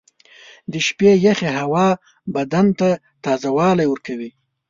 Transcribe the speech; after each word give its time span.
•د 0.71 0.73
شپې 0.87 1.11
یخې 1.27 1.49
هوا 1.59 1.87
بدن 2.35 2.67
ته 2.79 2.89
تازهوالی 3.23 3.85
ورکوي. 3.89 4.29